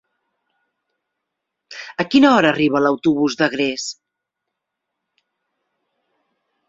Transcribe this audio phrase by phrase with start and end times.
[2.03, 3.85] A quina hora arriba l'autobús d'Agres?